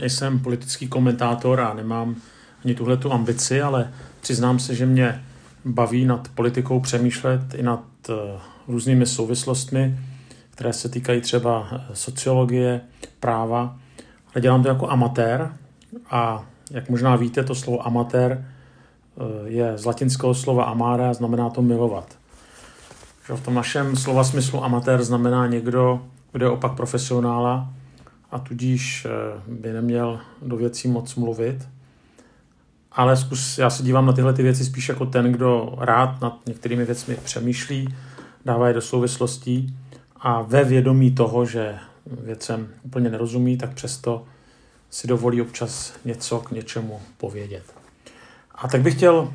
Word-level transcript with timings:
nejsem 0.00 0.38
politický 0.38 0.88
komentátor 0.88 1.60
a 1.60 1.74
nemám 1.74 2.16
ani 2.64 2.74
tuhle 2.74 2.96
tu 2.96 3.12
ambici, 3.12 3.62
ale 3.62 3.92
přiznám 4.20 4.58
se, 4.58 4.74
že 4.74 4.86
mě 4.86 5.24
baví 5.64 6.04
nad 6.04 6.28
politikou 6.34 6.80
přemýšlet 6.80 7.54
i 7.54 7.62
nad 7.62 7.84
eh, 8.10 8.12
různými 8.68 9.06
souvislostmi, 9.06 9.98
které 10.50 10.72
se 10.72 10.88
týkají 10.88 11.20
třeba 11.20 11.68
eh, 11.72 11.80
sociologie, 11.92 12.80
práva. 13.20 13.76
Ale 14.34 14.42
dělám 14.42 14.62
to 14.62 14.68
jako 14.68 14.90
amatér 14.90 15.52
a 16.10 16.44
jak 16.70 16.88
možná 16.88 17.16
víte, 17.16 17.44
to 17.44 17.54
slovo 17.54 17.86
amatér 17.86 18.44
eh, 18.44 19.22
je 19.48 19.78
z 19.78 19.84
latinského 19.84 20.34
slova 20.34 20.64
amare 20.64 21.08
a 21.08 21.14
znamená 21.14 21.50
to 21.50 21.62
milovat. 21.62 22.18
V 23.34 23.40
tom 23.40 23.54
našem 23.54 23.96
slova 23.96 24.24
smyslu 24.24 24.64
amatér 24.64 25.02
znamená 25.02 25.46
někdo, 25.46 26.02
kdo 26.32 26.46
je 26.46 26.50
opak 26.50 26.72
profesionála 26.72 27.68
a 28.30 28.38
tudíž 28.38 29.06
by 29.46 29.72
neměl 29.72 30.20
do 30.42 30.56
věcí 30.56 30.88
moc 30.88 31.14
mluvit 31.14 31.66
ale 32.92 33.16
zkus, 33.16 33.58
já 33.58 33.70
se 33.70 33.82
dívám 33.82 34.06
na 34.06 34.12
tyhle 34.12 34.32
ty 34.32 34.42
věci 34.42 34.64
spíš 34.64 34.88
jako 34.88 35.06
ten, 35.06 35.32
kdo 35.32 35.74
rád 35.78 36.20
nad 36.20 36.38
některými 36.46 36.84
věcmi 36.84 37.16
přemýšlí, 37.24 37.94
dává 38.44 38.68
je 38.68 38.74
do 38.74 38.80
souvislostí 38.80 39.76
a 40.16 40.42
ve 40.42 40.64
vědomí 40.64 41.10
toho, 41.10 41.46
že 41.46 41.78
věcem 42.06 42.68
úplně 42.82 43.10
nerozumí, 43.10 43.56
tak 43.56 43.74
přesto 43.74 44.24
si 44.90 45.06
dovolí 45.06 45.42
občas 45.42 45.92
něco 46.04 46.38
k 46.38 46.50
něčemu 46.50 47.00
povědět. 47.18 47.64
A 48.54 48.68
tak 48.68 48.82
bych 48.82 48.94
chtěl 48.94 49.32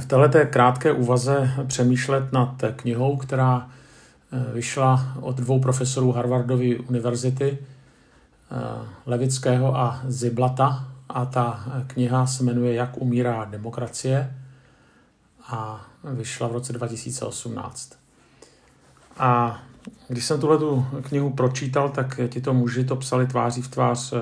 v 0.00 0.06
této 0.06 0.38
krátké 0.50 0.92
úvaze 0.92 1.50
přemýšlet 1.66 2.32
nad 2.32 2.62
knihou, 2.76 3.16
která 3.16 3.68
eh, 4.32 4.52
vyšla 4.54 5.16
od 5.20 5.36
dvou 5.36 5.60
profesorů 5.60 6.12
Harvardovy 6.12 6.78
univerzity, 6.78 7.58
eh, 7.60 7.77
Levického 9.06 9.76
a 9.76 10.00
Ziblata, 10.06 10.88
a 11.08 11.24
ta 11.24 11.64
kniha 11.86 12.26
se 12.26 12.44
jmenuje 12.44 12.74
Jak 12.74 13.02
umírá 13.02 13.44
demokracie 13.44 14.36
a 15.46 15.86
vyšla 16.04 16.48
v 16.48 16.52
roce 16.52 16.72
2018. 16.72 17.92
A 19.18 19.58
když 20.08 20.24
jsem 20.24 20.40
tuhle 20.40 20.58
tu 20.58 20.86
knihu 21.02 21.30
pročítal, 21.30 21.88
tak 21.88 22.20
ti 22.28 22.40
to 22.40 22.54
muži 22.54 22.84
to 22.84 22.96
psali 22.96 23.26
tváří 23.26 23.62
v 23.62 23.68
tvář 23.68 24.14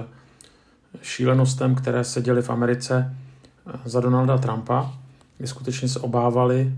šílenostem, 1.02 1.74
které 1.74 2.04
se 2.04 2.22
děly 2.22 2.42
v 2.42 2.50
Americe 2.50 3.16
za 3.84 4.00
Donalda 4.00 4.38
Trumpa, 4.38 4.92
kdy 5.38 5.48
skutečně 5.48 5.88
se 5.88 6.00
obávali 6.00 6.72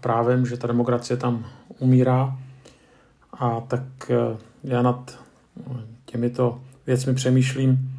právem, 0.00 0.46
že 0.46 0.56
ta 0.56 0.66
demokracie 0.66 1.16
tam 1.16 1.46
umírá. 1.78 2.38
A 3.32 3.60
tak 3.60 3.82
já 4.64 4.82
nad 4.82 5.18
těmito 6.16 6.60
věcmi 6.86 7.14
přemýšlím, 7.14 7.98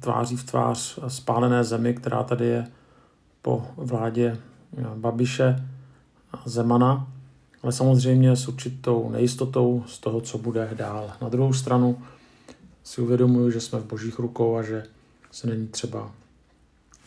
tváří 0.00 0.36
v 0.36 0.44
tvář 0.44 0.98
spálené 1.08 1.64
zemi, 1.64 1.94
která 1.94 2.22
tady 2.22 2.46
je 2.46 2.66
po 3.42 3.66
vládě 3.76 4.38
Babiše 4.94 5.68
a 6.32 6.42
Zemana, 6.44 7.06
ale 7.62 7.72
samozřejmě 7.72 8.36
s 8.36 8.48
určitou 8.48 9.10
nejistotou 9.10 9.84
z 9.86 9.98
toho, 9.98 10.20
co 10.20 10.38
bude 10.38 10.70
dál. 10.74 11.12
Na 11.20 11.28
druhou 11.28 11.52
stranu 11.52 11.98
si 12.84 13.00
uvědomuji, 13.00 13.50
že 13.50 13.60
jsme 13.60 13.78
v 13.78 13.86
božích 13.86 14.18
rukou 14.18 14.56
a 14.56 14.62
že 14.62 14.84
se 15.30 15.46
není 15.46 15.66
třeba 15.68 16.10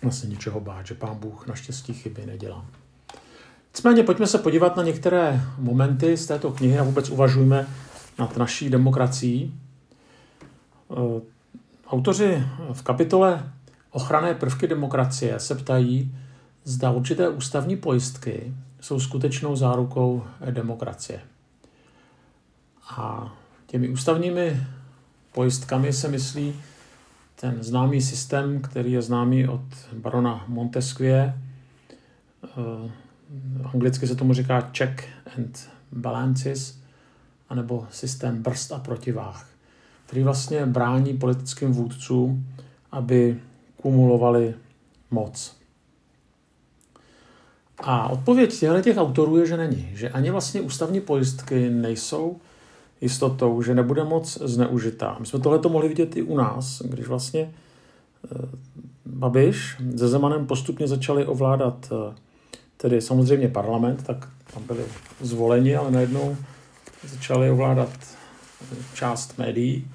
vlastně 0.02 0.30
ničeho 0.30 0.59
bát, 0.59 0.88
že 0.88 0.93
pán 0.93 1.16
Bůh 1.16 1.47
naštěstí 1.47 1.93
chyby 1.93 2.25
nedělá. 2.25 2.66
Nicméně 3.73 4.03
pojďme 4.03 4.27
se 4.27 4.38
podívat 4.38 4.77
na 4.77 4.83
některé 4.83 5.41
momenty 5.58 6.17
z 6.17 6.27
této 6.27 6.52
knihy 6.52 6.80
a 6.80 6.83
vůbec 6.83 7.09
uvažujme 7.09 7.67
nad 8.19 8.38
naší 8.38 8.69
demokracií. 8.69 9.59
Autoři 11.88 12.44
v 12.73 12.81
kapitole 12.81 13.52
Ochranné 13.95 14.33
prvky 14.33 14.67
demokracie 14.67 15.39
se 15.39 15.55
ptají, 15.55 16.16
zda 16.64 16.92
určité 16.92 17.30
ústavní 17.30 17.77
pojistky 17.77 18.54
jsou 18.82 18.99
skutečnou 18.99 19.55
zárukou 19.55 20.23
demokracie. 20.52 21.21
A 22.89 23.33
těmi 23.67 23.89
ústavními 23.89 24.64
pojistkami 25.32 25.93
se 25.93 26.08
myslí 26.08 26.55
ten 27.36 27.64
známý 27.64 28.02
systém, 28.02 28.61
který 28.61 28.92
je 28.92 29.02
známý 29.02 29.48
od 29.48 29.65
barona 29.93 30.45
Montesquieu. 30.48 31.32
Eh, 32.43 32.92
anglicky 33.73 34.08
se 34.08 34.15
tomu 34.15 34.33
říká 34.33 34.70
check 34.77 35.04
and 35.38 35.70
balances, 35.92 36.80
anebo 37.49 37.88
systém 37.92 38.43
brzd 38.43 38.71
a 38.71 38.80
protiváh 38.80 39.55
který 40.05 40.23
vlastně 40.23 40.66
brání 40.66 41.17
politickým 41.17 41.71
vůdcům, 41.71 42.45
aby 42.92 43.39
kumulovali 43.82 44.54
moc. 45.11 45.55
A 47.77 48.10
odpověď 48.10 48.60
těchto 48.60 48.82
těch 48.82 48.98
autorů 48.98 49.38
je, 49.38 49.45
že 49.45 49.58
není. 49.58 49.89
Že 49.94 50.10
ani 50.10 50.32
vlastně 50.32 50.61
ústavní 50.61 51.02
pojistky 51.02 51.70
nejsou 51.70 52.38
jistotou, 53.02 53.61
že 53.61 53.76
nebude 53.76 54.04
moc 54.04 54.38
zneužitá. 54.42 55.17
My 55.20 55.26
jsme 55.26 55.39
tohle 55.39 55.60
mohli 55.70 55.88
vidět 55.88 56.17
i 56.17 56.21
u 56.21 56.38
nás, 56.38 56.82
když 56.82 57.08
vlastně 57.08 57.54
eh, 58.26 58.48
Babiš 59.05 59.77
se 59.98 60.08
Zemanem 60.08 60.48
postupně 60.48 60.88
začali 60.88 61.26
ovládat 61.26 61.92
eh, 61.92 62.15
tedy 62.77 63.02
samozřejmě 63.02 63.48
parlament, 63.48 64.04
tak 64.04 64.30
tam 64.54 64.64
byli 64.64 64.83
zvoleni, 65.21 65.76
ale 65.76 65.92
najednou 65.92 66.38
začali 67.08 67.49
ovládat 67.49 67.89
část 68.94 69.38
médií 69.38 69.88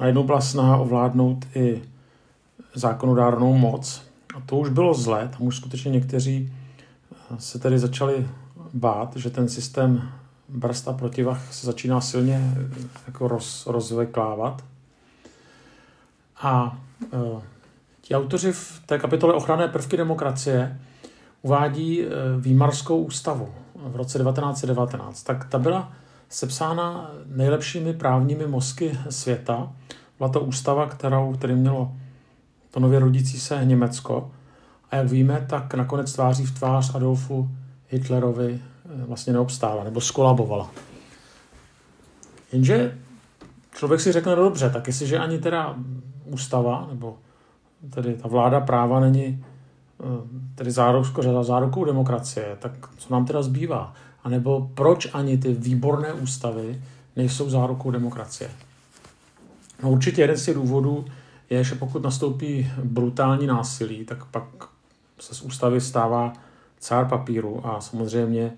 najednou 0.00 0.22
byla 0.22 0.40
snaha 0.40 0.76
ovládnout 0.76 1.46
i 1.54 1.82
zákonodárnou 2.74 3.54
moc. 3.54 4.02
A 4.36 4.40
to 4.46 4.56
už 4.56 4.68
bylo 4.68 4.94
zlé, 4.94 5.28
tam 5.28 5.46
už 5.46 5.56
skutečně 5.56 5.90
někteří 5.90 6.52
eh, 7.12 7.36
se 7.38 7.58
tedy 7.58 7.78
začali 7.78 8.28
bát, 8.74 9.16
že 9.16 9.30
ten 9.30 9.48
systém 9.48 10.10
brzd 10.48 10.88
a 10.88 10.92
protivah 10.92 11.52
se 11.52 11.66
začíná 11.66 12.00
silně 12.00 12.54
eh, 12.56 12.88
jako 13.06 13.28
roz, 13.28 13.66
rozveklávat. 13.66 14.62
A 16.42 16.78
e, 17.12 17.40
ti 18.00 18.14
autoři 18.14 18.52
v 18.52 18.82
té 18.86 18.98
kapitole 18.98 19.34
Ochranné 19.34 19.68
prvky 19.68 19.96
demokracie 19.96 20.80
uvádí 21.42 22.02
e, 22.02 22.06
Výmarskou 22.38 23.02
ústavu 23.02 23.54
v 23.74 23.96
roce 23.96 24.18
1919. 24.18 25.22
Tak 25.22 25.44
ta 25.44 25.58
byla 25.58 25.92
sepsána 26.30 27.10
nejlepšími 27.26 27.92
právními 27.94 28.46
mozky 28.46 28.98
světa. 29.10 29.72
Byla 30.18 30.30
to 30.30 30.40
ústava, 30.40 30.86
kterou 30.86 31.36
tedy 31.36 31.54
mělo 31.54 31.92
to 32.70 32.80
nově 32.80 32.98
rodící 32.98 33.40
se 33.40 33.64
Německo. 33.64 34.30
A 34.90 34.96
jak 34.96 35.08
víme, 35.08 35.46
tak 35.50 35.74
nakonec 35.74 36.12
tváří 36.12 36.46
v 36.46 36.58
tvář 36.58 36.94
Adolfu 36.94 37.50
Hitlerovi 37.88 38.60
eh, 38.60 39.06
vlastně 39.06 39.32
neobstála 39.32 39.84
nebo 39.84 40.00
skolabovala. 40.00 40.70
Jenže 42.52 42.98
člověk 43.74 44.00
si 44.00 44.12
řekne, 44.12 44.36
no 44.36 44.42
dobře, 44.42 44.70
tak 44.70 44.86
jestliže 44.86 45.18
ani 45.18 45.38
teda 45.38 45.76
ústava 46.24 46.86
nebo 46.90 47.18
tedy 47.90 48.14
ta 48.14 48.28
vláda 48.28 48.60
práva 48.60 49.00
není 49.00 49.44
tedy 50.54 50.70
zárukou 51.42 51.84
demokracie, 51.84 52.56
tak 52.60 52.72
co 52.96 53.14
nám 53.14 53.26
teda 53.26 53.42
zbývá? 53.42 53.94
A 54.24 54.28
nebo 54.28 54.70
proč 54.74 55.08
ani 55.12 55.38
ty 55.38 55.54
výborné 55.54 56.12
ústavy 56.12 56.82
nejsou 57.16 57.50
zárukou 57.50 57.90
demokracie. 57.90 58.50
No 59.82 59.90
určitě 59.90 60.20
jeden 60.20 60.36
z 60.36 60.44
těch 60.44 60.54
důvodů 60.54 61.04
je, 61.50 61.64
že 61.64 61.74
pokud 61.74 62.02
nastoupí 62.02 62.70
brutální 62.84 63.46
násilí, 63.46 64.04
tak 64.04 64.24
pak 64.24 64.44
se 65.18 65.34
z 65.34 65.42
ústavy 65.42 65.80
stává 65.80 66.32
cár 66.78 67.08
papíru 67.08 67.66
a 67.66 67.80
samozřejmě 67.80 68.52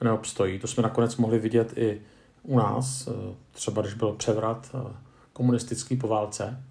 neobstojí. 0.00 0.58
To 0.58 0.66
jsme 0.66 0.82
nakonec 0.82 1.16
mohli 1.16 1.38
vidět 1.38 1.72
i 1.76 2.00
u 2.42 2.58
nás, 2.58 3.08
třeba 3.52 3.82
když 3.82 3.94
byl 3.94 4.12
převrat 4.12 4.70
eh, 4.74 4.92
komunistický 5.32 5.96
po 5.96 6.08
válce. 6.08 6.62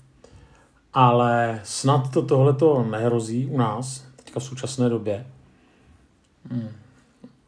Ale 0.97 1.59
snad 1.63 2.11
to 2.11 2.21
tohleto 2.21 2.83
nehrozí 2.91 3.45
u 3.45 3.57
nás, 3.57 4.05
teďka 4.15 4.39
v 4.39 4.43
současné 4.43 4.89
době. 4.89 5.25
Hmm. 6.51 6.69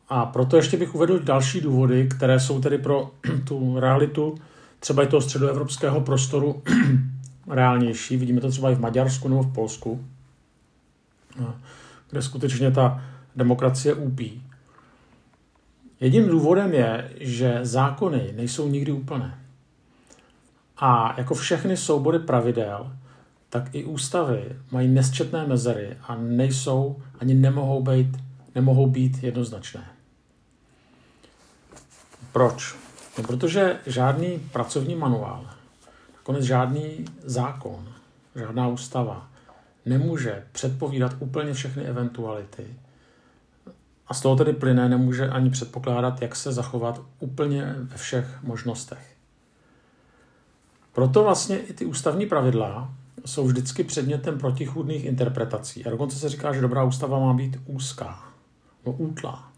A 0.09 0.25
proto 0.25 0.57
ještě 0.57 0.77
bych 0.77 0.95
uvedl 0.95 1.19
další 1.19 1.61
důvody, 1.61 2.07
které 2.17 2.39
jsou 2.39 2.61
tedy 2.61 2.77
pro 2.77 3.11
tu 3.47 3.79
realitu 3.79 4.35
třeba 4.79 5.03
i 5.03 5.07
toho 5.07 5.21
středoevropského 5.21 6.01
prostoru 6.01 6.63
reálnější. 7.47 8.17
Vidíme 8.17 8.41
to 8.41 8.51
třeba 8.51 8.71
i 8.71 8.75
v 8.75 8.79
Maďarsku 8.79 9.27
nebo 9.27 9.43
v 9.43 9.53
Polsku, 9.53 10.05
kde 12.09 12.21
skutečně 12.21 12.71
ta 12.71 13.03
demokracie 13.35 13.93
úpí. 13.93 14.43
Jedním 15.99 16.27
důvodem 16.27 16.73
je, 16.73 17.11
že 17.19 17.59
zákony 17.61 18.33
nejsou 18.35 18.67
nikdy 18.67 18.91
úplné. 18.91 19.39
A 20.77 21.13
jako 21.17 21.35
všechny 21.35 21.77
soubory 21.77 22.19
pravidel, 22.19 22.91
tak 23.49 23.75
i 23.75 23.85
ústavy 23.85 24.55
mají 24.71 24.87
nesčetné 24.87 25.47
mezery 25.47 25.97
a 26.01 26.15
nejsou 26.15 27.01
ani 27.19 27.33
nemohou 27.33 27.83
být, 27.83 28.17
nemohou 28.55 28.87
být 28.87 29.23
jednoznačné. 29.23 29.85
Proč? 32.31 32.75
No, 33.17 33.23
protože 33.23 33.79
žádný 33.85 34.39
pracovní 34.51 34.95
manuál, 34.95 35.49
Nakonec 36.29 36.45
žádný 36.45 37.05
zákon, 37.23 37.93
žádná 38.35 38.67
ústava 38.67 39.29
nemůže 39.85 40.43
předpovídat 40.51 41.15
úplně 41.19 41.53
všechny 41.53 41.83
eventuality. 41.83 42.75
A 44.07 44.13
z 44.13 44.21
toho 44.21 44.35
tedy 44.35 44.53
plyne 44.53 44.89
nemůže 44.89 45.29
ani 45.29 45.49
předpokládat, 45.49 46.21
jak 46.21 46.35
se 46.35 46.51
zachovat 46.51 47.01
úplně 47.19 47.75
ve 47.77 47.97
všech 47.97 48.43
možnostech. 48.43 49.15
Proto 50.93 51.23
vlastně 51.23 51.57
i 51.57 51.73
ty 51.73 51.85
ústavní 51.85 52.25
pravidla 52.25 52.93
jsou 53.25 53.47
vždycky 53.47 53.83
předmětem 53.83 54.39
protichůdných 54.39 55.05
interpretací. 55.05 55.85
A 55.85 55.89
dokonce 55.89 56.19
se 56.19 56.29
říká, 56.29 56.53
že 56.53 56.61
dobrá 56.61 56.83
ústava 56.83 57.19
má 57.19 57.33
být 57.33 57.57
úzká, 57.65 58.33
no 58.85 58.91
útlá. 58.91 59.51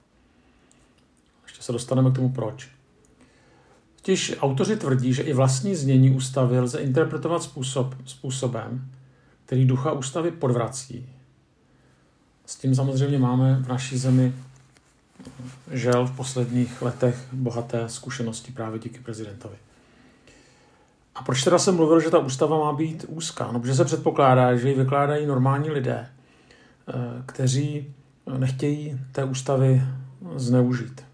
Ještě 1.43 1.63
se 1.63 1.71
dostaneme 1.71 2.11
k 2.11 2.15
tomu 2.15 2.31
proč. 2.31 2.69
Totiž 3.95 4.35
autoři 4.39 4.77
tvrdí, 4.77 5.13
že 5.13 5.23
i 5.23 5.33
vlastní 5.33 5.75
znění 5.75 6.11
ústavy 6.11 6.59
lze 6.59 6.79
interpretovat 6.79 7.43
způsob, 7.43 7.95
způsobem, 8.05 8.91
který 9.45 9.65
ducha 9.65 9.91
ústavy 9.91 10.31
podvrací. 10.31 11.09
S 12.45 12.55
tím 12.55 12.75
samozřejmě 12.75 13.19
máme 13.19 13.55
v 13.55 13.67
naší 13.67 13.97
zemi 13.97 14.33
žel 15.71 16.07
v 16.07 16.15
posledních 16.15 16.81
letech 16.81 17.27
bohaté 17.31 17.89
zkušenosti 17.89 18.51
právě 18.51 18.79
díky 18.79 18.99
prezidentovi. 18.99 19.55
A 21.15 21.23
proč 21.23 21.43
teda 21.43 21.59
jsem 21.59 21.75
mluvil, 21.75 21.99
že 21.99 22.09
ta 22.09 22.19
ústava 22.19 22.59
má 22.59 22.73
být 22.73 23.05
úzká? 23.07 23.51
No, 23.51 23.59
protože 23.59 23.75
se 23.75 23.85
předpokládá, 23.85 24.55
že 24.55 24.69
ji 24.69 24.75
vykládají 24.75 25.25
normální 25.25 25.69
lidé, 25.69 26.07
eh, 26.89 26.93
kteří 27.25 27.93
nechtějí 28.37 28.99
té 29.11 29.23
ústavy 29.23 29.81
zneužít. 30.35 31.05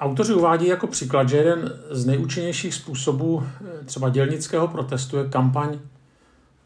Autoři 0.00 0.34
uvádí 0.34 0.66
jako 0.66 0.86
příklad, 0.86 1.28
že 1.28 1.36
jeden 1.36 1.78
z 1.90 2.06
nejúčinnějších 2.06 2.74
způsobů 2.74 3.42
eh, 3.46 3.84
třeba 3.84 4.08
dělnického 4.08 4.68
protestu 4.68 5.16
je 5.16 5.28
kampaň 5.28 5.78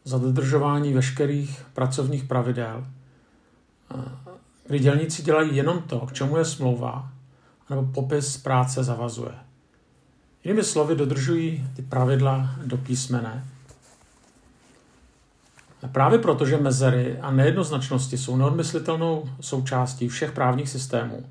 za 0.03 0.17
dodržování 0.17 0.93
veškerých 0.93 1.65
pracovních 1.73 2.23
pravidel, 2.23 2.85
eh, 3.95 4.01
kdy 4.67 4.79
dělníci 4.79 5.23
dělají 5.23 5.55
jenom 5.55 5.81
to, 5.81 5.99
k 5.99 6.13
čemu 6.13 6.37
je 6.37 6.45
smlouva, 6.45 7.09
nebo 7.71 7.83
popis 7.83 8.37
práce 8.37 8.83
zavazuje. 8.83 9.31
Jinými 10.43 10.63
slovy, 10.63 10.95
dodržují 10.95 11.67
ty 11.75 11.81
pravidla 11.81 12.49
do 12.65 12.77
písmene. 12.77 13.45
A 15.83 15.87
právě 15.87 16.19
proto, 16.19 16.45
že 16.45 16.57
mezery 16.57 17.19
a 17.19 17.31
nejednoznačnosti 17.31 18.17
jsou 18.17 18.37
neodmyslitelnou 18.37 19.29
součástí 19.41 20.07
všech 20.07 20.31
právních 20.31 20.69
systémů, 20.69 21.25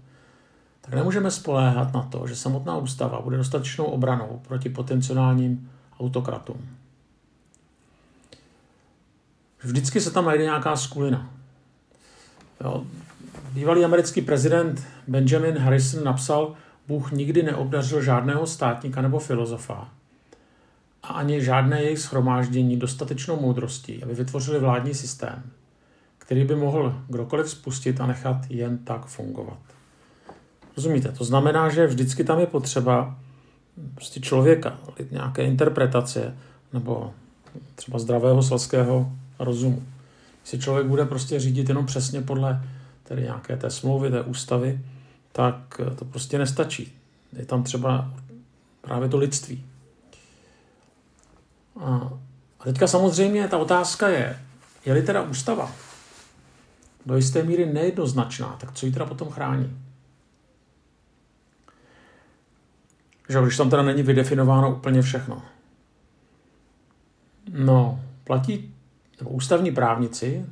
tak 0.80 0.94
nemůžeme 0.94 1.30
spoléhat 1.30 1.94
na 1.94 2.02
to, 2.02 2.26
že 2.26 2.36
samotná 2.36 2.76
ústava 2.76 3.20
bude 3.20 3.36
dostatečnou 3.36 3.84
obranou 3.84 4.42
proti 4.48 4.68
potenciálním 4.68 5.70
autokratům. 6.00 6.68
Vždycky 9.62 10.00
se 10.00 10.10
tam 10.10 10.24
najde 10.24 10.44
nějaká 10.44 10.76
skulina. 10.76 11.30
Jo. 12.60 12.84
Bývalý 13.52 13.84
americký 13.84 14.20
prezident 14.20 14.86
Benjamin 15.08 15.58
Harrison 15.58 16.04
napsal, 16.04 16.54
Bůh 16.88 17.12
nikdy 17.12 17.42
neobdařil 17.42 18.02
žádného 18.02 18.46
státníka 18.46 19.02
nebo 19.02 19.18
filozofa 19.18 19.88
a 21.02 21.08
ani 21.08 21.44
žádné 21.44 21.82
jejich 21.82 21.98
schromáždění 21.98 22.76
dostatečnou 22.76 23.40
moudrostí, 23.40 24.02
aby 24.02 24.14
vytvořili 24.14 24.58
vládní 24.58 24.94
systém, 24.94 25.42
který 26.18 26.44
by 26.44 26.56
mohl 26.56 27.02
kdokoliv 27.08 27.50
spustit 27.50 28.00
a 28.00 28.06
nechat 28.06 28.36
jen 28.48 28.78
tak 28.78 29.06
fungovat. 29.06 29.58
Rozumíte? 30.76 31.12
To 31.12 31.24
znamená, 31.24 31.68
že 31.68 31.86
vždycky 31.86 32.24
tam 32.24 32.38
je 32.38 32.46
potřeba 32.46 33.18
prostě 33.94 34.20
člověka, 34.20 34.78
nějaké 35.10 35.44
interpretace 35.44 36.36
nebo 36.72 37.14
třeba 37.74 37.98
zdravého 37.98 38.42
selského 38.42 39.12
rozumu. 39.38 39.82
Když 40.40 40.50
se 40.50 40.58
člověk 40.58 40.86
bude 40.86 41.04
prostě 41.04 41.40
řídit 41.40 41.68
jenom 41.68 41.86
přesně 41.86 42.22
podle 42.22 42.62
tedy 43.10 43.22
nějaké 43.22 43.56
té 43.56 43.70
smlouvy, 43.70 44.10
té 44.10 44.22
ústavy, 44.22 44.80
tak 45.32 45.80
to 45.98 46.04
prostě 46.04 46.38
nestačí. 46.38 46.98
Je 47.32 47.46
tam 47.46 47.62
třeba 47.62 48.14
právě 48.80 49.08
to 49.08 49.16
lidství. 49.16 49.66
A 51.80 52.10
teďka 52.64 52.86
samozřejmě 52.86 53.48
ta 53.48 53.58
otázka 53.58 54.08
je, 54.08 54.40
je-li 54.86 55.02
teda 55.02 55.22
ústava 55.22 55.72
do 57.06 57.16
jisté 57.16 57.42
míry 57.42 57.66
nejednoznačná, 57.66 58.56
tak 58.60 58.72
co 58.72 58.86
ji 58.86 58.92
teda 58.92 59.06
potom 59.06 59.28
chrání? 59.28 59.80
Že 63.28 63.42
když 63.42 63.56
tam 63.56 63.70
teda 63.70 63.82
není 63.82 64.02
vydefinováno 64.02 64.76
úplně 64.76 65.02
všechno. 65.02 65.42
No, 67.52 68.00
platí 68.24 68.74
nebo 69.18 69.30
ústavní 69.30 69.72
právnici, 69.72 70.46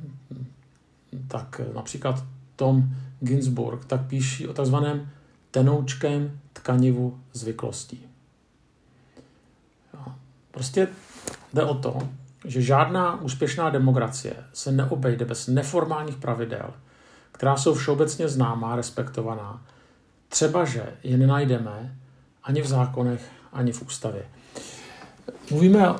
tak 1.27 1.61
například 1.75 2.23
Tom 2.59 2.83
Ginsburg, 3.19 3.85
tak 3.85 4.07
píší 4.07 4.47
o 4.47 4.53
takzvaném 4.53 5.09
tenoučkém 5.51 6.39
tkanivu 6.53 7.19
zvyklostí. 7.33 8.05
Prostě 10.51 10.87
jde 11.53 11.63
o 11.63 11.73
to, 11.73 12.09
že 12.45 12.61
žádná 12.61 13.21
úspěšná 13.21 13.69
demokracie 13.69 14.33
se 14.53 14.71
neobejde 14.71 15.25
bez 15.25 15.47
neformálních 15.47 16.15
pravidel, 16.15 16.73
která 17.31 17.57
jsou 17.57 17.73
všeobecně 17.73 18.27
známá, 18.27 18.75
respektovaná, 18.75 19.65
třeba 20.29 20.65
že 20.65 20.83
je 21.03 21.17
nenajdeme 21.17 21.95
ani 22.43 22.61
v 22.61 22.67
zákonech, 22.67 23.29
ani 23.53 23.71
v 23.71 23.81
ústavě. 23.81 24.25
Mluvíme, 25.51 25.93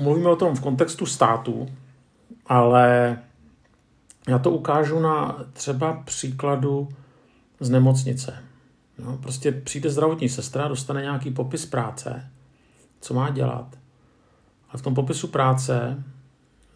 mluvíme 0.00 0.28
o 0.28 0.36
tom 0.36 0.54
v 0.54 0.60
kontextu 0.60 1.06
státu, 1.06 1.68
ale 2.46 3.18
já 4.28 4.38
to 4.38 4.50
ukážu 4.50 5.00
na 5.00 5.44
třeba 5.52 5.92
příkladu 5.92 6.88
z 7.60 7.70
nemocnice. 7.70 8.44
No, 8.98 9.16
prostě 9.16 9.52
přijde 9.52 9.90
zdravotní 9.90 10.28
sestra, 10.28 10.68
dostane 10.68 11.02
nějaký 11.02 11.30
popis 11.30 11.66
práce, 11.66 12.30
co 13.00 13.14
má 13.14 13.30
dělat. 13.30 13.78
A 14.70 14.78
v 14.78 14.82
tom 14.82 14.94
popisu 14.94 15.28
práce 15.28 16.04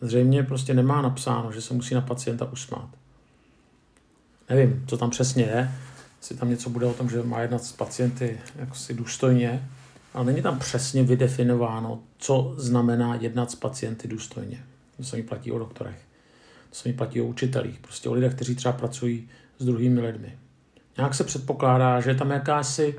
zřejmě 0.01 0.43
prostě 0.43 0.75
nemá 0.75 1.03
napsáno, 1.03 1.53
že 1.53 1.63
se 1.63 1.75
musí 1.75 1.95
na 1.95 2.01
pacienta 2.01 2.53
usmát. 2.53 2.89
Nevím, 4.49 4.85
co 4.87 4.97
tam 4.97 5.11
přesně 5.11 5.45
je, 5.45 5.73
jestli 6.19 6.37
tam 6.37 6.51
něco 6.51 6.71
bude 6.71 6.87
o 6.87 6.95
tom, 6.95 7.11
že 7.11 7.23
má 7.23 7.41
jednat 7.41 7.65
s 7.65 7.73
pacienty 7.73 8.41
jakosi 8.57 8.95
důstojně, 8.95 9.69
ale 10.15 10.25
není 10.25 10.43
tam 10.43 10.59
přesně 10.59 11.03
vydefinováno, 11.03 12.01
co 12.19 12.55
znamená 12.57 13.15
jednat 13.15 13.51
s 13.51 13.55
pacienty 13.55 14.09
důstojně. 14.09 14.65
To 14.97 15.05
se 15.05 15.17
mi 15.17 15.23
platí 15.23 15.53
o 15.53 15.59
doktorech. 15.59 16.14
Se 16.75 16.89
mi 16.89 16.95
platí 16.95 17.21
o 17.21 17.25
učitelích, 17.25 17.79
prostě 17.79 18.09
o 18.09 18.15
lidech, 18.15 18.35
kteří 18.35 18.55
třeba 18.55 18.73
pracují 18.73 19.29
s 19.59 19.65
druhými 19.65 20.01
lidmi. 20.01 20.39
Nějak 20.97 21.15
se 21.15 21.25
předpokládá, 21.25 22.01
že 22.01 22.11
je 22.11 22.15
tam 22.15 22.31
jakási 22.31 22.97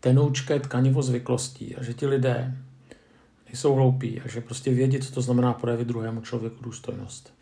tenoučké 0.00 0.60
tkanivo 0.60 1.02
zvyklostí 1.02 1.76
a 1.76 1.82
že 1.82 1.94
ti 1.94 2.06
lidé 2.06 2.56
nejsou 3.46 3.74
hloupí 3.74 4.20
a 4.20 4.28
že 4.28 4.40
prostě 4.40 4.70
vědí, 4.70 4.98
co 4.98 5.12
to 5.12 5.22
znamená 5.22 5.52
projevit 5.52 5.88
druhému 5.88 6.20
člověku 6.20 6.64
důstojnost. 6.64 7.32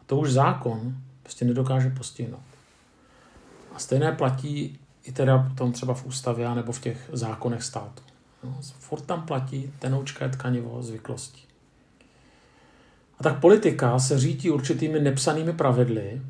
A 0.00 0.04
to 0.06 0.16
už 0.16 0.32
zákon 0.32 0.96
prostě 1.22 1.44
nedokáže 1.44 1.90
postihnout. 1.90 2.42
A 3.74 3.78
stejné 3.78 4.12
platí 4.12 4.78
i 5.04 5.12
teda 5.12 5.38
potom 5.38 5.72
třeba 5.72 5.94
v 5.94 6.06
ústavě 6.06 6.54
nebo 6.54 6.72
v 6.72 6.80
těch 6.80 7.10
zákonech 7.12 7.62
státu. 7.62 8.02
No, 8.44 8.58
furt 8.78 9.00
tam 9.00 9.22
platí 9.26 9.72
tenoučké 9.78 10.28
tkanivo 10.28 10.82
zvyklostí. 10.82 11.51
A 13.22 13.30
tak 13.30 13.40
politika 13.40 13.98
se 13.98 14.18
řídí 14.18 14.50
určitými 14.50 15.00
nepsanými 15.00 15.52
pravidly, 15.52 16.22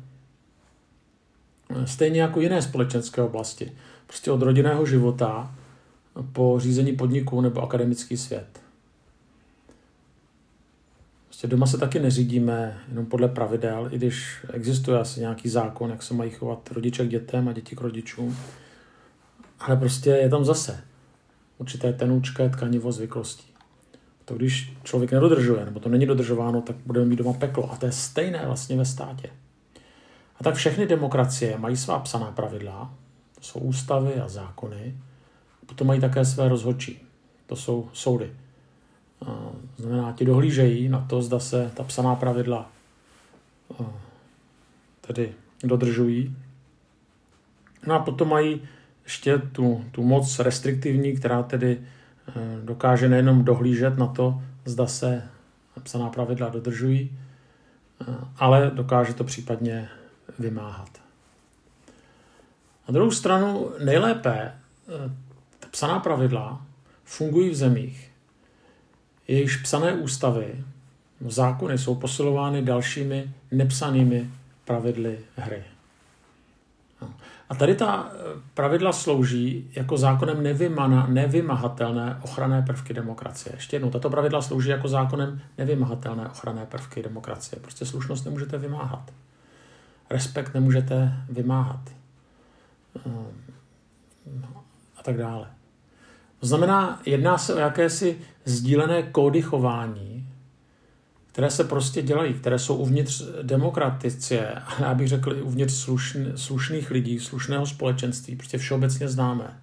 stejně 1.85 2.21
jako 2.21 2.41
jiné 2.41 2.61
společenské 2.61 3.21
oblasti. 3.21 3.71
Prostě 4.07 4.31
od 4.31 4.41
rodinného 4.41 4.85
života 4.85 5.55
po 6.33 6.59
řízení 6.59 6.95
podniků 6.95 7.41
nebo 7.41 7.61
akademický 7.61 8.17
svět. 8.17 8.61
Prostě 11.25 11.47
doma 11.47 11.65
se 11.65 11.77
taky 11.77 11.99
neřídíme 11.99 12.79
jenom 12.89 13.05
podle 13.05 13.27
pravidel, 13.27 13.89
i 13.91 13.97
když 13.97 14.45
existuje 14.53 14.99
asi 14.99 15.19
nějaký 15.19 15.49
zákon, 15.49 15.89
jak 15.89 16.03
se 16.03 16.13
mají 16.13 16.31
chovat 16.31 16.71
rodiče 16.71 17.05
k 17.05 17.09
dětem 17.09 17.47
a 17.47 17.53
děti 17.53 17.75
k 17.75 17.81
rodičům. 17.81 18.37
Ale 19.59 19.77
prostě 19.77 20.09
je 20.09 20.29
tam 20.29 20.45
zase 20.45 20.83
určité 21.57 21.93
tenoučké 21.93 22.49
tkanivo 22.49 22.91
zvyklostí. 22.91 23.52
To 24.25 24.35
když 24.35 24.73
člověk 24.83 25.11
nedodržuje, 25.11 25.65
nebo 25.65 25.79
to 25.79 25.89
není 25.89 26.05
dodržováno, 26.05 26.61
tak 26.61 26.75
budeme 26.85 27.05
mít 27.05 27.15
doma 27.15 27.33
peklo. 27.33 27.71
A 27.71 27.75
to 27.75 27.85
je 27.85 27.91
stejné 27.91 28.43
vlastně 28.45 28.77
ve 28.77 28.85
státě. 28.85 29.29
A 30.39 30.43
tak 30.43 30.55
všechny 30.55 30.85
demokracie 30.85 31.57
mají 31.57 31.77
svá 31.77 31.99
psaná 31.99 32.31
pravidla, 32.31 32.93
to 33.35 33.41
jsou 33.41 33.59
ústavy 33.59 34.15
a 34.15 34.27
zákony, 34.27 34.97
potom 35.65 35.87
mají 35.87 35.99
také 36.01 36.25
své 36.25 36.49
rozhodčí, 36.49 36.99
to 37.45 37.55
jsou 37.55 37.89
soudy. 37.93 38.31
A 39.25 39.49
znamená, 39.77 40.11
ti 40.11 40.25
dohlížejí 40.25 40.89
na 40.89 41.05
to, 41.09 41.21
zda 41.21 41.39
se 41.39 41.71
ta 41.75 41.83
psaná 41.83 42.15
pravidla 42.15 42.69
tedy 45.07 45.33
dodržují. 45.63 46.35
No 47.87 47.95
a 47.95 47.99
potom 47.99 48.29
mají 48.29 48.61
ještě 49.03 49.37
tu, 49.37 49.85
tu 49.91 50.03
moc 50.03 50.39
restriktivní, 50.39 51.15
která 51.15 51.43
tedy 51.43 51.81
dokáže 52.63 53.09
nejenom 53.09 53.43
dohlížet 53.43 53.97
na 53.97 54.07
to, 54.07 54.41
zda 54.65 54.87
se 54.87 55.29
psaná 55.83 56.09
pravidla 56.09 56.49
dodržují, 56.49 57.17
eh, 58.01 58.05
ale 58.37 58.71
dokáže 58.73 59.13
to 59.13 59.23
případně 59.23 59.89
vymáhat. 60.39 60.89
Na 62.87 62.91
druhou 62.91 63.11
stranu 63.11 63.71
nejlépe 63.83 64.35
eh, 64.41 65.11
psaná 65.71 65.99
pravidla 65.99 66.65
fungují 67.03 67.49
v 67.49 67.55
zemích, 67.55 68.11
jejichž 69.27 69.57
psané 69.57 69.93
ústavy, 69.93 70.63
zákony 71.27 71.77
jsou 71.77 71.95
posilovány 71.95 72.61
dalšími 72.61 73.33
nepsanými 73.51 74.29
pravidly 74.65 75.19
hry. 75.35 75.63
A 77.53 77.55
tady 77.55 77.75
ta 77.75 78.11
eh, 78.11 78.17
pravidla 78.53 78.91
slouží 78.93 79.71
jako 79.75 79.97
zákonem 79.97 80.43
nevymana, 80.43 81.07
nevymahatelné 81.07 82.19
ochranné 82.23 82.61
prvky 82.61 82.93
demokracie. 82.93 83.55
Ještě 83.55 83.75
jednou, 83.75 83.89
tato 83.89 84.09
pravidla 84.09 84.41
slouží 84.41 84.69
jako 84.69 84.87
zákonem 84.87 85.41
nevymahatelné 85.57 86.27
ochranné 86.29 86.65
prvky 86.65 87.03
demokracie. 87.03 87.59
Prostě 87.61 87.85
slušnost 87.85 88.25
nemůžete 88.25 88.57
vymáhat. 88.57 89.11
Respekt 90.09 90.53
nemůžete 90.53 91.13
vymáhat. 91.29 91.79
Ehm, 93.05 93.27
a 94.97 95.03
tak 95.03 95.17
dále. 95.17 95.47
To 96.39 96.47
znamená, 96.47 97.01
jedná 97.05 97.37
se 97.37 97.55
o 97.55 97.59
jakési 97.59 98.19
sdílené 98.45 99.03
kódy 99.03 99.41
chování, 99.41 100.22
které 101.33 101.51
se 101.51 101.63
prostě 101.63 102.01
dělají, 102.01 102.33
které 102.33 102.59
jsou 102.59 102.75
uvnitř 102.75 103.23
demokratice, 103.41 104.49
a 104.49 104.75
já 104.81 104.93
bych 104.93 105.07
řekl 105.07 105.33
i 105.33 105.41
uvnitř 105.41 105.73
slušn, 105.73 106.19
slušných 106.35 106.91
lidí, 106.91 107.19
slušného 107.19 107.65
společenství, 107.65 108.35
prostě 108.35 108.57
všeobecně 108.57 109.09
známé. 109.09 109.59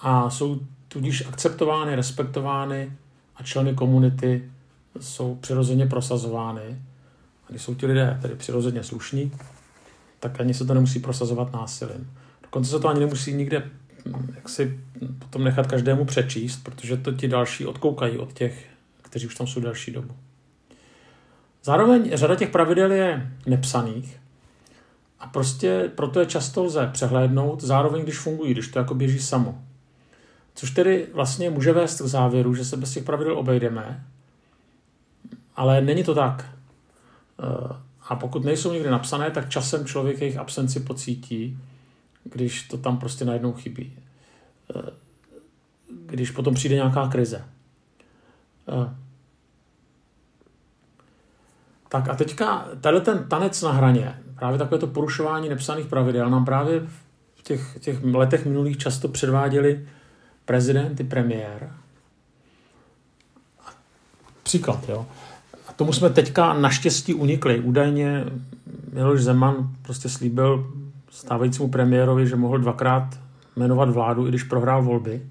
A 0.00 0.30
jsou 0.30 0.60
tudíž 0.88 1.26
akceptovány, 1.26 1.96
respektovány 1.96 2.92
a 3.36 3.42
členy 3.42 3.74
komunity 3.74 4.50
jsou 5.00 5.34
přirozeně 5.34 5.86
prosazovány. 5.86 6.82
A 7.46 7.50
když 7.50 7.62
jsou 7.62 7.74
ti 7.74 7.86
lidé 7.86 8.18
tedy 8.22 8.34
přirozeně 8.34 8.82
slušní, 8.82 9.32
tak 10.20 10.40
ani 10.40 10.54
se 10.54 10.64
to 10.64 10.74
nemusí 10.74 11.00
prosazovat 11.00 11.52
násilím. 11.52 12.10
Dokonce 12.42 12.70
se 12.70 12.80
to 12.80 12.88
ani 12.88 13.00
nemusí 13.00 13.32
nikde 13.34 13.62
hm, 14.06 14.34
jak 14.34 14.48
si 14.48 14.80
potom 15.18 15.44
nechat 15.44 15.66
každému 15.66 16.04
přečíst, 16.04 16.56
protože 16.64 16.96
to 16.96 17.12
ti 17.12 17.28
další 17.28 17.66
odkoukají 17.66 18.18
od 18.18 18.32
těch 18.32 18.75
kteří 19.16 19.26
už 19.26 19.34
tam 19.34 19.46
jsou 19.46 19.60
další 19.60 19.90
dobu. 19.90 20.14
Zároveň 21.62 22.10
řada 22.16 22.36
těch 22.36 22.50
pravidel 22.50 22.92
je 22.92 23.32
nepsaných 23.46 24.20
a 25.20 25.26
prostě 25.26 25.90
proto 25.94 26.20
je 26.20 26.26
často 26.26 26.64
lze 26.64 26.90
přehlédnout, 26.92 27.62
zároveň 27.62 28.02
když 28.02 28.18
fungují, 28.18 28.52
když 28.52 28.68
to 28.68 28.78
jako 28.78 28.94
běží 28.94 29.18
samo. 29.18 29.64
Což 30.54 30.70
tedy 30.70 31.06
vlastně 31.14 31.50
může 31.50 31.72
vést 31.72 32.00
k 32.00 32.04
závěru, 32.04 32.54
že 32.54 32.64
se 32.64 32.76
bez 32.76 32.92
těch 32.92 33.04
pravidel 33.04 33.38
obejdeme, 33.38 34.04
ale 35.56 35.80
není 35.80 36.04
to 36.04 36.14
tak. 36.14 36.50
Eh, 37.40 37.76
a 38.08 38.16
pokud 38.16 38.44
nejsou 38.44 38.72
někde 38.72 38.90
napsané, 38.90 39.30
tak 39.30 39.48
časem 39.48 39.86
člověk 39.86 40.20
jejich 40.20 40.36
absenci 40.36 40.80
pocítí, 40.80 41.58
když 42.24 42.62
to 42.62 42.78
tam 42.78 42.98
prostě 42.98 43.24
najednou 43.24 43.52
chybí. 43.52 43.92
Eh, 44.76 44.90
když 46.06 46.30
potom 46.30 46.54
přijde 46.54 46.74
nějaká 46.74 47.08
krize. 47.08 47.44
Tak 51.96 52.08
a 52.08 52.14
teďka 52.14 52.68
tady 52.80 53.00
ten 53.00 53.24
tanec 53.28 53.62
na 53.62 53.72
hraně, 53.72 54.14
právě 54.38 54.58
takové 54.58 54.78
to 54.78 54.86
porušování 54.86 55.48
nepsaných 55.48 55.86
pravidel 55.86 56.30
nám 56.30 56.44
právě 56.44 56.80
v 57.36 57.42
těch, 57.42 57.78
těch 57.80 58.04
letech 58.04 58.46
minulých 58.46 58.78
často 58.78 59.08
předváděli 59.08 59.86
prezident 60.44 61.00
i 61.00 61.04
premiér. 61.04 61.72
Příklad, 64.42 64.88
jo. 64.88 65.06
A 65.68 65.72
tomu 65.72 65.92
jsme 65.92 66.10
teďka 66.10 66.54
naštěstí 66.54 67.14
unikli. 67.14 67.60
Údajně 67.60 68.24
Miloš 68.92 69.22
Zeman 69.22 69.70
prostě 69.82 70.08
slíbil 70.08 70.72
stávajícímu 71.10 71.68
premiérovi, 71.68 72.26
že 72.26 72.36
mohl 72.36 72.58
dvakrát 72.58 73.18
jmenovat 73.56 73.90
vládu, 73.90 74.26
i 74.26 74.28
když 74.28 74.42
prohrál 74.42 74.82
volby. 74.82 75.22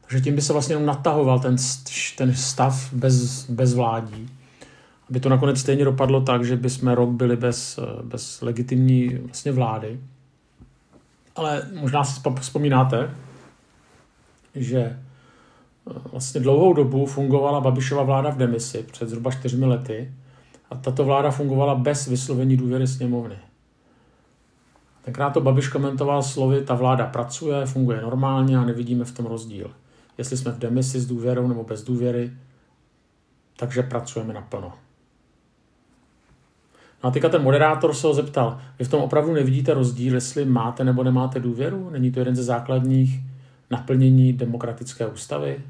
Takže 0.00 0.20
tím 0.20 0.34
by 0.34 0.42
se 0.42 0.52
vlastně 0.52 0.72
jenom 0.72 0.86
natahoval 0.86 1.40
ten, 1.40 1.56
ten 2.18 2.34
stav 2.34 2.92
bez, 2.92 3.50
bez 3.50 3.74
vládí 3.74 4.39
by 5.10 5.20
to 5.20 5.28
nakonec 5.28 5.60
stejně 5.60 5.84
dopadlo 5.84 6.20
tak, 6.20 6.44
že 6.44 6.56
bychom 6.56 6.92
rok 6.92 7.10
byli 7.10 7.36
bez, 7.36 7.78
bez 8.02 8.42
legitimní 8.42 9.08
vlastně 9.08 9.52
vlády. 9.52 10.00
Ale 11.36 11.62
možná 11.80 12.04
si 12.04 12.20
vzpomínáte, 12.40 13.14
že 14.54 14.78
eh, 14.80 14.98
vlastně 16.12 16.40
dlouhou 16.40 16.72
dobu 16.72 17.06
fungovala 17.06 17.60
Babišova 17.60 18.02
vláda 18.02 18.30
v 18.30 18.36
demisi 18.36 18.84
před 18.92 19.08
zhruba 19.08 19.30
čtyřmi 19.30 19.66
lety 19.66 20.12
a 20.70 20.76
tato 20.76 21.04
vláda 21.04 21.30
fungovala 21.30 21.74
bez 21.74 22.06
vyslovení 22.06 22.56
důvěry 22.56 22.86
sněmovny. 22.86 23.36
Tenkrát 25.04 25.30
to 25.30 25.40
Babiš 25.40 25.68
komentoval 25.68 26.22
slovy, 26.22 26.64
ta 26.64 26.74
vláda 26.74 27.06
pracuje, 27.06 27.66
funguje 27.66 28.00
normálně 28.00 28.58
a 28.58 28.64
nevidíme 28.64 29.04
v 29.04 29.12
tom 29.12 29.26
rozdíl. 29.26 29.70
Jestli 30.18 30.36
jsme 30.36 30.52
v 30.52 30.58
demisi 30.58 31.00
s 31.00 31.06
důvěrou 31.06 31.48
nebo 31.48 31.64
bez 31.64 31.84
důvěry, 31.84 32.32
takže 33.56 33.82
pracujeme 33.82 34.34
naplno. 34.34 34.72
No 37.02 37.08
a 37.08 37.10
teďka 37.10 37.28
ten 37.28 37.42
moderátor 37.42 37.94
se 37.94 38.06
ho 38.06 38.14
zeptal, 38.14 38.60
vy 38.78 38.84
v 38.84 38.88
tom 38.88 39.02
opravdu 39.02 39.32
nevidíte 39.32 39.74
rozdíl, 39.74 40.14
jestli 40.14 40.44
máte 40.44 40.84
nebo 40.84 41.04
nemáte 41.04 41.40
důvěru? 41.40 41.90
Není 41.90 42.12
to 42.12 42.18
jeden 42.18 42.36
ze 42.36 42.42
základních 42.42 43.20
naplnění 43.70 44.32
demokratické 44.32 45.06
ústavy? 45.06 45.60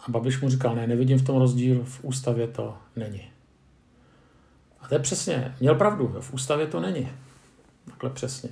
A 0.00 0.10
Babiš 0.10 0.40
mu 0.40 0.48
říkal, 0.48 0.74
ne, 0.74 0.86
nevidím 0.86 1.18
v 1.18 1.24
tom 1.24 1.38
rozdíl, 1.38 1.80
v 1.84 2.04
ústavě 2.04 2.46
to 2.46 2.76
není. 2.96 3.22
A 4.80 4.88
to 4.88 4.94
je 4.94 4.98
přesně, 4.98 5.54
měl 5.60 5.74
pravdu, 5.74 6.16
v 6.20 6.34
ústavě 6.34 6.66
to 6.66 6.80
není. 6.80 7.08
Takhle 7.84 8.10
přesně. 8.10 8.50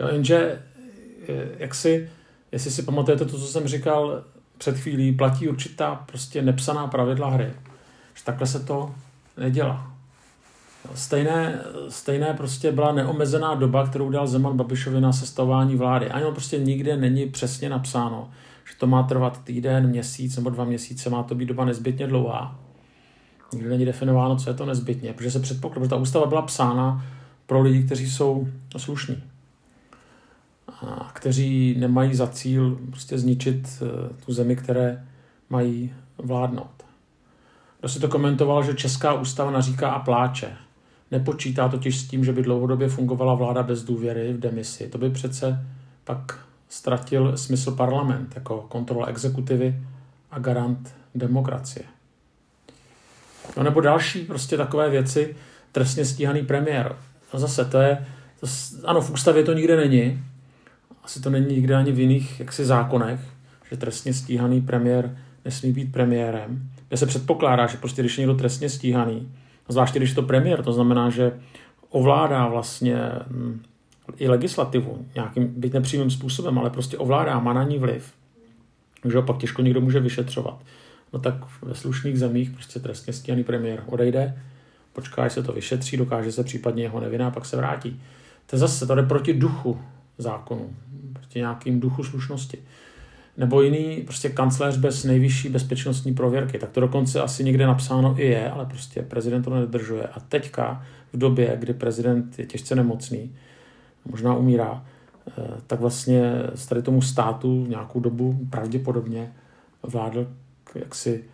Jo, 0.00 0.08
jenže, 0.08 0.62
eh, 1.28 1.48
jak 1.58 1.74
si, 1.74 2.10
jestli 2.52 2.70
si 2.70 2.82
pamatujete 2.82 3.24
to, 3.24 3.38
co 3.38 3.46
jsem 3.46 3.68
říkal 3.68 4.24
před 4.58 4.78
chvílí, 4.78 5.12
platí 5.12 5.48
určitá 5.48 5.94
prostě 5.94 6.42
nepsaná 6.42 6.86
pravidla 6.86 7.30
hry. 7.30 7.52
Že 8.14 8.24
takhle 8.24 8.46
se 8.46 8.60
to 8.60 8.94
nedělá. 9.36 9.95
Stejné, 10.94 11.60
stejné 11.88 12.34
prostě 12.34 12.72
byla 12.72 12.92
neomezená 12.92 13.54
doba, 13.54 13.86
kterou 13.86 14.10
dal 14.10 14.26
Zeman 14.26 14.56
Babišovi 14.56 15.00
na 15.00 15.12
sestavování 15.12 15.76
vlády. 15.76 16.10
Ani 16.10 16.24
prostě 16.32 16.58
nikde 16.58 16.96
není 16.96 17.26
přesně 17.26 17.68
napsáno, 17.68 18.30
že 18.70 18.76
to 18.78 18.86
má 18.86 19.02
trvat 19.02 19.44
týden, 19.44 19.86
měsíc 19.86 20.36
nebo 20.36 20.50
dva 20.50 20.64
měsíce, 20.64 21.10
má 21.10 21.22
to 21.22 21.34
být 21.34 21.46
doba 21.46 21.64
nezbytně 21.64 22.06
dlouhá. 22.06 22.58
Nikde 23.52 23.68
není 23.68 23.84
definováno, 23.84 24.36
co 24.36 24.50
je 24.50 24.54
to 24.54 24.66
nezbytně, 24.66 25.12
protože 25.12 25.30
se 25.30 25.40
předpokládá, 25.40 25.84
že 25.84 25.90
ta 25.90 25.96
ústava 25.96 26.26
byla 26.26 26.42
psána 26.42 27.04
pro 27.46 27.62
lidi, 27.62 27.82
kteří 27.82 28.10
jsou 28.10 28.48
slušní. 28.76 29.22
A 30.68 31.10
kteří 31.12 31.76
nemají 31.78 32.14
za 32.14 32.26
cíl 32.26 32.78
prostě 32.90 33.18
zničit 33.18 33.82
eh, 33.82 34.24
tu 34.24 34.32
zemi, 34.32 34.56
které 34.56 35.04
mají 35.50 35.92
vládnout. 36.18 36.84
Kdo 37.80 37.88
si 37.88 38.00
to 38.00 38.08
komentoval, 38.08 38.62
že 38.62 38.74
Česká 38.74 39.12
ústava 39.12 39.50
naříká 39.50 39.90
a 39.90 39.98
pláče. 39.98 40.56
Nepočítá 41.10 41.68
totiž 41.68 41.98
s 41.98 42.08
tím, 42.08 42.24
že 42.24 42.32
by 42.32 42.42
dlouhodobě 42.42 42.88
fungovala 42.88 43.34
vláda 43.34 43.62
bez 43.62 43.82
důvěry 43.82 44.32
v 44.32 44.40
demisi. 44.40 44.88
To 44.88 44.98
by 44.98 45.10
přece 45.10 45.66
pak 46.04 46.46
ztratil 46.68 47.36
smysl 47.36 47.70
parlament 47.70 48.32
jako 48.34 48.66
kontrola 48.68 49.06
exekutivy 49.06 49.82
a 50.30 50.38
garant 50.38 50.94
demokracie. 51.14 51.84
No 53.56 53.62
nebo 53.62 53.80
další 53.80 54.24
prostě 54.24 54.56
takové 54.56 54.90
věci, 54.90 55.36
trestně 55.72 56.04
stíhaný 56.04 56.42
premiér. 56.42 56.96
No 57.34 57.40
zase 57.40 57.64
to 57.64 57.78
je, 57.78 58.06
to, 58.40 58.46
ano, 58.84 59.00
v 59.00 59.10
ústavě 59.10 59.42
to 59.42 59.52
nikde 59.52 59.76
není, 59.76 60.24
asi 61.04 61.20
to 61.20 61.30
není 61.30 61.54
nikde 61.54 61.74
ani 61.74 61.92
v 61.92 61.98
jiných 62.00 62.40
jaksi 62.40 62.64
zákonech, 62.64 63.20
že 63.70 63.76
trestně 63.76 64.14
stíhaný 64.14 64.60
premiér 64.60 65.18
nesmí 65.44 65.72
být 65.72 65.92
premiérem, 65.92 66.70
kde 66.88 66.96
se 66.96 67.06
předpokládá, 67.06 67.66
že 67.66 67.76
prostě 67.76 68.02
když 68.02 68.18
je 68.18 68.22
někdo 68.22 68.34
trestně 68.34 68.68
stíhaný, 68.68 69.32
Zvláště 69.68 69.98
když 69.98 70.14
to 70.14 70.22
premiér, 70.22 70.62
to 70.62 70.72
znamená, 70.72 71.10
že 71.10 71.40
ovládá 71.90 72.46
vlastně 72.46 72.96
hm, 73.26 73.62
i 74.16 74.28
legislativu 74.28 75.06
nějakým, 75.14 75.54
byť 75.56 75.72
nepřímým 75.72 76.10
způsobem, 76.10 76.58
ale 76.58 76.70
prostě 76.70 76.98
ovládá, 76.98 77.40
má 77.40 77.52
na 77.52 77.62
ní 77.62 77.78
vliv. 77.78 78.12
že 79.10 79.16
ho 79.16 79.22
pak 79.22 79.38
těžko 79.38 79.62
někdo 79.62 79.80
může 79.80 80.00
vyšetřovat. 80.00 80.58
No 81.12 81.18
tak 81.18 81.34
ve 81.62 81.74
slušných 81.74 82.18
zemích 82.18 82.50
prostě 82.50 82.80
trestně 82.80 83.12
stíhaný 83.12 83.44
premiér 83.44 83.82
odejde, 83.86 84.42
počká, 84.92 85.22
až 85.22 85.32
se 85.32 85.42
to 85.42 85.52
vyšetří, 85.52 85.96
dokáže 85.96 86.32
se 86.32 86.44
případně 86.44 86.82
jeho 86.82 87.00
nevina, 87.00 87.30
pak 87.30 87.46
se 87.46 87.56
vrátí. 87.56 88.02
To 88.46 88.56
zase 88.56 88.86
to 88.86 88.94
jde 88.94 89.02
proti 89.02 89.34
duchu 89.34 89.80
zákonu, 90.18 90.76
proti 91.12 91.38
nějakým 91.38 91.80
duchu 91.80 92.04
slušnosti 92.04 92.58
nebo 93.38 93.62
jiný 93.62 94.02
prostě 94.02 94.28
kancléř 94.28 94.76
bez 94.76 95.04
nejvyšší 95.04 95.48
bezpečnostní 95.48 96.14
prověrky. 96.14 96.58
Tak 96.58 96.70
to 96.70 96.80
dokonce 96.80 97.20
asi 97.20 97.44
někde 97.44 97.66
napsáno 97.66 98.20
i 98.20 98.26
je, 98.26 98.50
ale 98.50 98.66
prostě 98.66 99.02
prezident 99.02 99.42
to 99.42 99.54
nedržuje. 99.54 100.06
A 100.06 100.20
teďka, 100.20 100.86
v 101.12 101.18
době, 101.18 101.56
kdy 101.58 101.74
prezident 101.74 102.38
je 102.38 102.46
těžce 102.46 102.74
nemocný, 102.74 103.32
možná 104.04 104.34
umírá, 104.34 104.84
tak 105.66 105.80
vlastně 105.80 106.32
z 106.54 106.66
tady 106.66 106.82
tomu 106.82 107.02
státu 107.02 107.66
nějakou 107.66 108.00
dobu 108.00 108.38
pravděpodobně 108.50 109.32
vládl 109.82 110.28
jaksi 110.74 111.24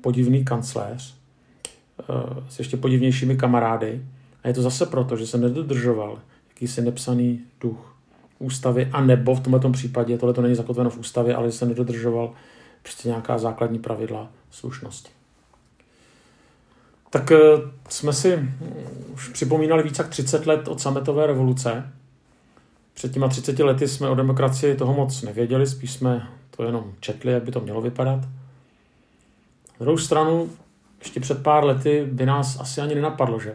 podivný 0.00 0.44
kancléř 0.44 1.14
s 2.48 2.58
ještě 2.58 2.76
podivnějšími 2.76 3.36
kamarády. 3.36 4.02
A 4.44 4.48
je 4.48 4.54
to 4.54 4.62
zase 4.62 4.86
proto, 4.86 5.16
že 5.16 5.26
se 5.26 5.38
nedodržoval 5.38 6.18
jakýsi 6.48 6.82
nepsaný 6.82 7.40
duch 7.60 7.95
ústavy, 8.38 8.90
a 8.92 9.00
nebo 9.00 9.34
v 9.34 9.40
tomto 9.40 9.70
případě, 9.70 10.18
tohle 10.18 10.34
to 10.34 10.42
není 10.42 10.54
zakotveno 10.54 10.90
v 10.90 10.98
ústavě, 10.98 11.34
ale 11.34 11.52
se 11.52 11.66
nedodržoval 11.66 12.32
prostě 12.82 13.08
nějaká 13.08 13.38
základní 13.38 13.78
pravidla 13.78 14.28
slušnosti. 14.50 15.10
Tak 17.10 17.32
eh, 17.32 17.38
jsme 17.88 18.12
si 18.12 18.36
hm, 18.36 18.52
už 19.14 19.28
připomínali 19.28 19.82
více 19.82 20.02
jak 20.02 20.10
30 20.10 20.46
let 20.46 20.68
od 20.68 20.80
sametové 20.80 21.26
revoluce. 21.26 21.92
Před 22.94 23.12
těma 23.12 23.28
30 23.28 23.58
lety 23.58 23.88
jsme 23.88 24.08
o 24.08 24.14
demokracii 24.14 24.74
toho 24.74 24.94
moc 24.94 25.22
nevěděli, 25.22 25.66
spíš 25.66 25.92
jsme 25.92 26.28
to 26.50 26.64
jenom 26.64 26.92
četli, 27.00 27.32
jak 27.32 27.42
by 27.42 27.52
to 27.52 27.60
mělo 27.60 27.80
vypadat. 27.80 28.20
Na 28.20 29.84
druhou 29.84 29.98
stranu 29.98 30.50
ještě 31.06 31.20
před 31.20 31.42
pár 31.42 31.64
lety 31.64 32.08
by 32.12 32.26
nás 32.26 32.60
asi 32.60 32.80
ani 32.80 32.94
nenapadlo, 32.94 33.40
že 33.40 33.54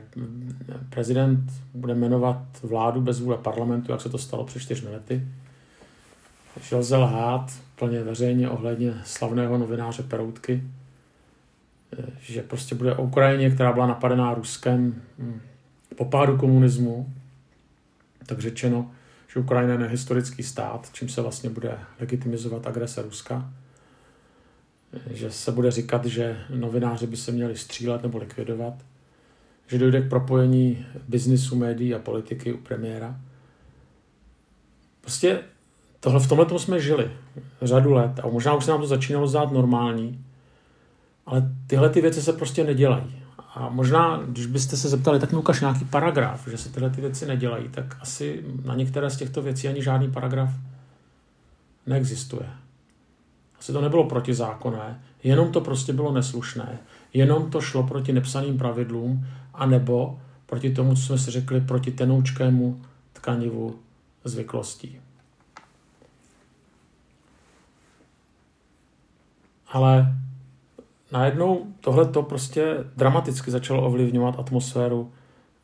prezident 0.90 1.52
bude 1.74 1.96
jmenovat 1.96 2.38
vládu 2.64 3.02
bez 3.02 3.20
vůle 3.20 3.38
parlamentu, 3.38 3.92
jak 3.92 4.02
se 4.02 4.10
to 4.10 4.18
stalo 4.18 4.46
před 4.46 4.60
čtyřmi 4.60 4.90
lety. 4.90 5.28
Že 6.62 6.76
lze 6.76 6.98
lhát 6.98 7.52
plně 7.76 8.04
veřejně 8.04 8.50
ohledně 8.50 8.94
slavného 9.04 9.58
novináře 9.58 10.04
Peroutky, 10.04 10.64
že 12.20 12.42
prostě 12.42 12.76
bude 12.76 12.96
o 12.96 13.04
Ukrajině, 13.04 13.50
která 13.50 13.74
byla 13.74 13.88
napadená 13.88 14.34
Ruskem 14.34 15.02
hm, 15.20 15.42
po 15.96 16.06
pádu 16.06 16.38
komunismu, 16.38 17.14
tak 18.26 18.40
řečeno, 18.40 18.92
že 19.34 19.40
Ukrajina 19.40 19.74
je 19.74 19.80
nehistorický 19.80 20.44
stát, 20.44 20.90
čím 20.94 21.10
se 21.10 21.22
vlastně 21.22 21.50
bude 21.50 21.78
legitimizovat 22.00 22.68
agrese 22.68 23.02
Ruska 23.02 23.54
že 25.10 25.32
se 25.32 25.52
bude 25.52 25.72
říkat, 25.72 26.06
že 26.06 26.38
novináři 26.56 27.08
by 27.08 27.18
se 27.18 27.32
měli 27.32 27.58
střílet 27.58 28.04
nebo 28.04 28.18
likvidovat, 28.18 28.74
že 29.68 29.78
dojde 29.78 30.02
k 30.02 30.10
propojení 30.10 30.86
biznisu, 31.08 31.56
médií 31.56 31.96
a 31.96 32.00
politiky 32.00 32.54
u 32.54 32.58
premiéra. 32.58 33.20
Prostě 35.02 35.40
tohle, 36.00 36.20
v 36.20 36.28
tomhle 36.28 36.60
jsme 36.60 36.80
žili 36.80 37.12
řadu 37.62 37.94
let 37.94 38.20
a 38.24 38.28
možná 38.28 38.54
už 38.54 38.66
se 38.66 38.72
nám 38.72 38.82
to 38.82 38.88
začínalo 38.88 39.28
zdát 39.28 39.52
normální, 39.52 40.26
ale 41.26 41.52
tyhle 41.68 41.90
ty 41.90 42.02
věci 42.02 42.22
se 42.22 42.34
prostě 42.34 42.64
nedělají. 42.64 43.22
A 43.56 43.70
možná, 43.70 44.24
když 44.26 44.46
byste 44.46 44.78
se 44.78 44.90
zeptali, 44.90 45.20
tak 45.20 45.32
mi 45.32 45.38
ukaž 45.38 45.62
nějaký 45.62 45.86
paragraf, 45.86 46.48
že 46.48 46.58
se 46.58 46.70
tyhle 46.70 46.90
ty 46.90 47.02
věci 47.02 47.26
nedělají, 47.26 47.70
tak 47.70 47.98
asi 48.02 48.44
na 48.64 48.76
některé 48.76 49.10
z 49.10 49.18
těchto 49.18 49.42
věcí 49.42 49.68
ani 49.68 49.84
žádný 49.84 50.12
paragraf 50.12 50.50
neexistuje. 51.86 52.50
Asi 53.62 53.74
to 53.74 53.82
nebylo 53.82 54.04
protizákonné, 54.04 55.02
jenom 55.24 55.52
to 55.52 55.62
prostě 55.62 55.94
bylo 55.94 56.12
neslušné, 56.12 56.80
jenom 57.14 57.52
to 57.52 57.62
šlo 57.62 57.84
proti 57.84 58.14
nepsaným 58.14 58.58
pravidlům, 58.58 59.28
anebo 59.54 60.20
proti 60.46 60.74
tomu, 60.74 60.96
co 60.96 61.02
jsme 61.02 61.18
si 61.18 61.32
řekli, 61.32 61.62
proti 61.62 61.92
tenoučkému 61.92 62.82
tkanivu 63.14 63.80
zvyklostí. 64.24 65.00
Ale 69.68 70.18
najednou 71.12 71.68
tohle 71.80 72.06
to 72.06 72.24
prostě 72.24 72.78
dramaticky 72.98 73.52
začalo 73.52 73.86
ovlivňovat 73.86 74.40
atmosféru 74.40 75.12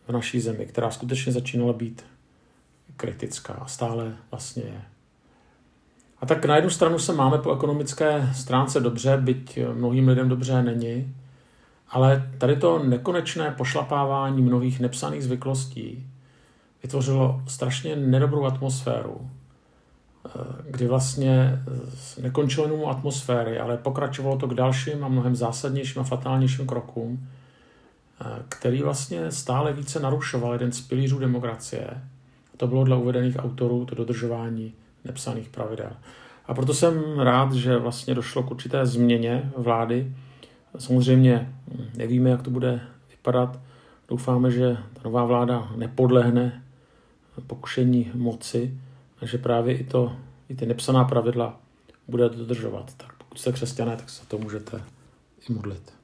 v 0.07 0.11
naší 0.11 0.39
zemi, 0.39 0.65
která 0.65 0.91
skutečně 0.91 1.31
začínala 1.31 1.73
být 1.73 2.05
kritická 2.97 3.53
a 3.53 3.67
stále 3.67 4.17
vlastně 4.31 4.63
je. 4.63 4.96
A 6.21 6.25
tak 6.25 6.45
na 6.45 6.55
jednu 6.55 6.69
stranu 6.69 6.99
se 6.99 7.13
máme 7.13 7.37
po 7.37 7.53
ekonomické 7.53 8.29
stránce 8.35 8.79
dobře, 8.79 9.17
byť 9.17 9.59
mnohým 9.73 10.07
lidem 10.07 10.29
dobře 10.29 10.63
není, 10.63 11.15
ale 11.89 12.31
tady 12.37 12.55
to 12.55 12.83
nekonečné 12.83 13.51
pošlapávání 13.51 14.41
mnohých 14.41 14.79
nepsaných 14.79 15.23
zvyklostí 15.23 16.07
vytvořilo 16.83 17.41
strašně 17.47 17.95
nedobrou 17.95 18.45
atmosféru, 18.45 19.29
eh, 20.25 20.29
kdy 20.69 20.87
vlastně 20.87 21.63
nekončilo 22.21 22.65
jenom 22.67 22.89
atmosféry, 22.89 23.59
ale 23.59 23.77
pokračovalo 23.77 24.37
to 24.37 24.47
k 24.47 24.53
dalším 24.53 25.03
a 25.03 25.07
mnohem 25.07 25.35
zásadnějším 25.35 26.01
a 26.01 26.05
fatálnějším 26.05 26.67
krokům, 26.67 27.27
eh, 28.21 28.25
který 28.49 28.81
vlastně 28.81 29.31
stále 29.31 29.73
více 29.73 29.99
narušoval 29.99 30.53
jeden 30.53 30.71
z 30.71 30.81
pilířů 30.81 31.19
demokracie. 31.19 31.87
To 32.57 32.67
bylo 32.67 32.83
dle 32.83 32.97
uvedených 32.97 33.35
autorů 33.39 33.85
to 33.85 33.95
dodržování 33.95 34.73
nepsaných 35.07 35.49
pravidel. 35.49 35.91
A 36.45 36.53
proto 36.53 36.73
jsem 36.73 37.19
rád, 37.19 37.53
že 37.53 37.77
vlastně 37.77 38.15
došlo 38.15 38.43
k 38.43 38.51
určité 38.51 38.85
změně 38.85 39.51
vlády. 39.57 40.13
Samozřejmě 40.77 41.53
nevíme, 41.97 42.29
jak 42.29 42.41
to 42.41 42.49
bude 42.49 42.81
vypadat. 43.09 43.59
Doufáme, 44.07 44.51
že 44.51 44.77
ta 44.93 45.01
nová 45.03 45.25
vláda 45.25 45.71
nepodlehne 45.75 46.63
pokušení 47.47 48.11
moci 48.13 48.77
a 49.21 49.25
že 49.25 49.37
právě 49.37 49.77
i, 49.77 49.83
to, 49.83 50.15
i 50.49 50.55
ty 50.55 50.65
nepsaná 50.65 51.03
pravidla 51.03 51.59
bude 52.07 52.29
dodržovat. 52.29 52.93
Tak 52.97 53.13
pokud 53.13 53.39
jste 53.39 53.51
křesťané, 53.51 53.95
tak 53.95 54.09
se 54.09 54.27
to 54.27 54.37
můžete 54.37 54.81
i 55.49 55.53
modlit. 55.53 55.96